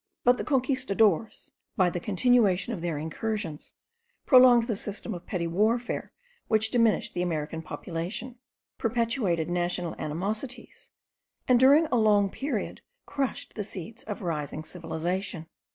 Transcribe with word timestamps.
But 0.23 0.37
the 0.37 0.43
Conquistadores, 0.43 1.51
by 1.77 1.91
the 1.91 1.99
continuation 1.99 2.73
of 2.73 2.81
their 2.81 2.97
incursions, 2.97 3.73
prolonged 4.25 4.63
the 4.63 4.75
system 4.75 5.13
of 5.13 5.27
petty 5.27 5.45
warfare 5.45 6.11
which 6.47 6.71
diminished 6.71 7.13
the 7.13 7.21
American 7.21 7.61
population, 7.61 8.39
perpetuated 8.79 9.47
national 9.47 9.93
animosities, 9.99 10.89
and 11.47 11.59
during 11.59 11.85
a 11.91 11.97
long 11.97 12.31
period 12.31 12.81
crushed 13.05 13.53
the 13.53 13.63
seeds 13.63 14.01
of 14.05 14.23
rising 14.23 14.63
civilization. 14.63 15.45